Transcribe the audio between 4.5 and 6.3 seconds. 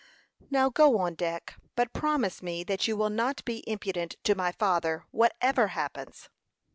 father, whatever happens."